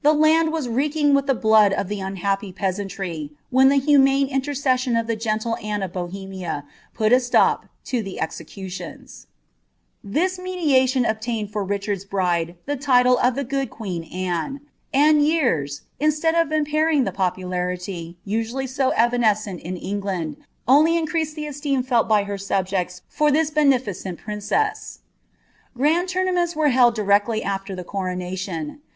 land 0.03 0.51
was 0.51 0.67
reeking 0.67 1.13
with 1.13 1.29
ilie 1.29 1.39
blood 1.39 1.71
oT 1.73 1.85
ilie 1.91 1.99
unhappy 2.01 2.51
peamntiy, 2.51 3.29
whm 3.53 3.69
Iht 3.71 3.83
humane 3.83 4.27
inierceKMon 4.31 4.99
uf 4.99 5.05
the 5.05 5.15
gentle 5.15 5.55
Anne 5.57 5.83
of 5.83 5.93
Bohemia 5.93 6.65
put 6.95 7.13
a 7.13 7.17
alop 7.17 7.69
to 7.85 7.97
ih* 7.97 8.77
This 10.03 10.39
mediation 10.39 11.05
obtained 11.05 11.51
for 11.51 11.63
Bichani's 11.63 12.03
bride 12.05 12.55
the 12.65 12.75
title 12.77 13.19
of" 13.19 13.35
the 13.35 13.45
fomf 13.45 13.69
queen 13.69 14.05
Anne;" 14.05 14.61
and 14.91 15.23
years, 15.23 15.81
instead 15.99 16.33
of 16.33 16.51
impairing 16.51 17.03
the 17.03 17.11
popularity, 17.11 18.17
niiiialfy 18.25 18.75
w 18.77 18.93
evanescent 18.97 19.59
in 19.61 19.77
England, 19.77 20.37
only 20.67 20.97
increased 20.97 21.35
the 21.35 21.43
ealeem 21.45 21.85
fell 21.85 22.05
by 22.05 22.23
ber 22.23 22.37
aubjectt 22.37 23.01
for 23.07 23.29
this 23.29 23.51
beneliceni 23.51 24.17
princess. 24.17 25.01
Grand 25.77 26.07
louruamenis 26.09 26.55
were 26.55 26.69
held 26.69 26.95
directly 26.95 27.41
afler 27.41 27.75
the 27.75 27.83
coronation. 27.83 28.81